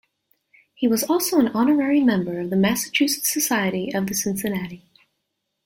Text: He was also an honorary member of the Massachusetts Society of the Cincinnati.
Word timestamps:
He 0.73 0.87
was 0.87 1.03
also 1.03 1.37
an 1.39 1.49
honorary 1.49 1.99
member 2.01 2.39
of 2.39 2.49
the 2.49 2.55
Massachusetts 2.55 3.29
Society 3.31 3.93
of 3.93 4.07
the 4.07 4.15
Cincinnati. 4.15 4.89